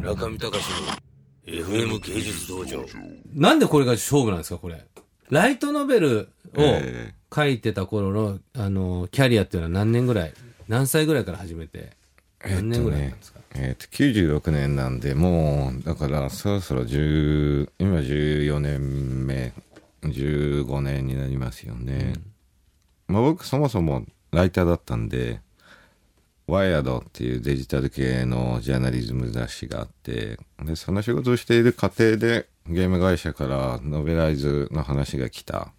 [0.00, 0.64] 中見隆
[1.46, 2.84] の FM 芸術道場。
[3.34, 4.86] なんでこれが勝負なんですか、これ。
[5.30, 6.26] ライトノベルを
[6.56, 10.32] え書いてた頃の、あの、キャリアっていうのは何年ぐらい？
[10.68, 11.96] 何歳ぐらいから始めて？
[12.44, 19.52] 何年ぐらいなんですか、えっと、96年なんで、もう、だから、そろそろ10、今14年目、
[20.02, 22.14] 15年になりますよね。
[23.08, 25.40] まあ僕、そもそもライターだったんで、
[26.50, 35.70] ワイヤードっていうデジタル系のジャーナリズム雑誌があって、で、その仕事をしている過程で、ゲーム会社からノベライズの話が来たっ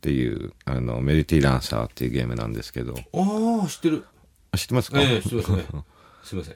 [0.00, 4.04] ていう、あの、メルティランサーっていうゲームなんですけど、ああ、知ってる。
[4.56, 5.00] 知ってますか？
[5.00, 5.56] ええすいません。
[6.24, 6.54] すいません。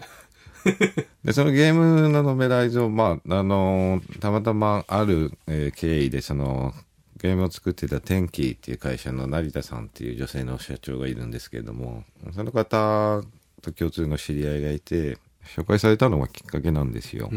[1.24, 6.74] で、そのゲームのノベライズを、まあ、あのたまたまある、えー経緯で、その、
[7.18, 13.28] ゲームを作ってたテンキーっていう会社の成田さんっていう女性の社長がいるんですけれども、その方と
[13.60, 17.30] 共通の知り合いがいて、紹介されたのがきっかけなんですよ。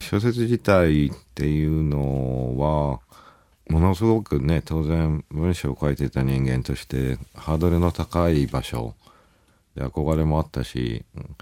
[0.00, 3.00] 小説自体っていうのは、
[3.68, 8.94] ものすごくね、当然文章を書いてた人間として、ハードルの高い場所。
[9.74, 11.36] で憧れもあったし、うん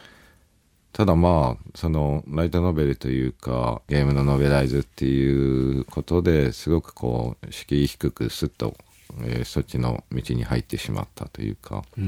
[0.96, 8.74] ただまあ、その、ライトノベルというか、ゲームのノベライズっていうことですごくこう、敷居低くスッと、
[9.20, 12.00] えーそっちの道に入ってしまったというか、う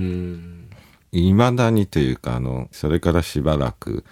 [1.12, 1.26] ーん。
[1.28, 4.04] いまだにというか、あの、それからしばらく、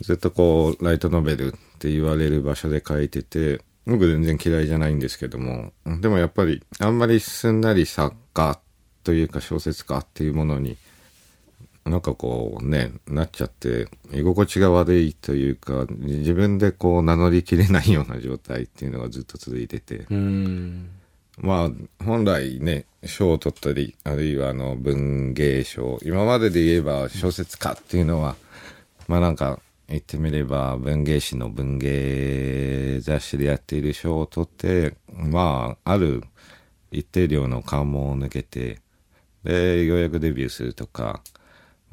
[0.00, 8.60] ずっとこう、ライトノベルって言われる場所で書いてて、僕全然嫌いじゃないんですけども、でもやっぱり、あんまりすんなり作家
[9.02, 10.76] というか小説家っていうものに、
[11.84, 20.90] なんかこうね、なっちゃって、居心地が悪いというか、自分でこう名乗りきれないような状態っていうのがずっと続いてて、うん。
[21.40, 28.36] まあ、本来ね、賞を取ったり、あるいはあの、文芸賞、今までで言えば小説家っていうのは、
[29.06, 36.22] まあなんか、言ってみれば文芸誌の文芸雑誌でやっている賞を取って、まあ、ある
[36.90, 38.80] 一定量の関門を抜けて、
[39.44, 41.22] で、ようやくデビューするとか、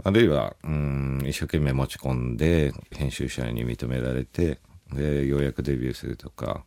[0.04, 4.60] あるいは、うん、一生懸命持ち込んで、編集者に認められて、
[4.94, 6.66] で、ようやくデビューするとか、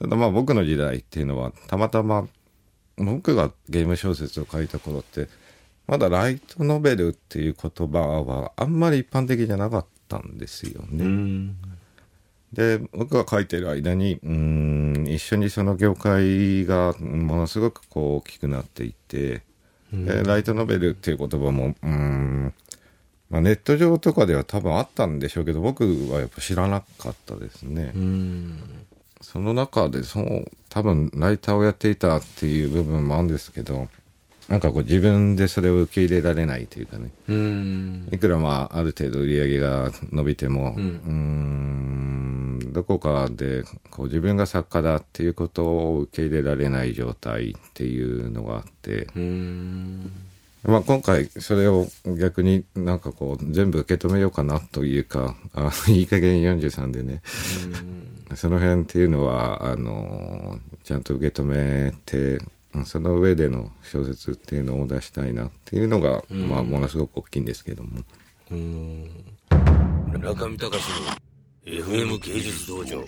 [0.00, 2.26] ただまあ僕の時代っていうのはたまたま
[2.96, 5.28] 僕がゲーム小説を書いた頃って
[5.86, 11.04] まだライトノベルっていう言葉はあんまり一般的じゃなかったんですよね。
[11.04, 11.56] ん。
[12.52, 19.42] で僕が書いてる間にうん一緒にその業界がものすごくこう大きくなっていって、
[19.92, 22.54] でライトノベルっていう言葉もうん、
[23.30, 27.92] まあ、ネット上とかでは多分あったんでしょうけど僕はやっぱ知らなかったですね。
[29.26, 33.88] その中で、その、多分、ライターをやっていたっていう部分もあるんですけど、
[34.48, 37.10] なんかこう自分でそれを受け入れられないというかね。
[38.12, 49.08] いくらまあ、ある程度売り上げが伸びても、ううんーん、どこかで、こう自分が作家だっていうことを受け入れられない状態っていうのがあって。
[50.66, 51.86] まあ今回それを
[52.18, 57.22] 逆になんかこう全部受け止めようかなというか、あ いい加減43でね、
[58.34, 62.40] その辺っていうのは、あの、ちゃんと受け止めて、
[62.84, 68.00] その上での小説っていうのを出したいなっていうのが、まあものすごく大きいんですけども。
[68.50, 69.10] うーん。
[70.20, 73.04] 中見隆の FM 芸術道場